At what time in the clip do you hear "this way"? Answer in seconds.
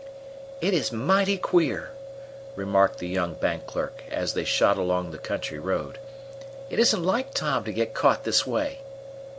8.23-8.79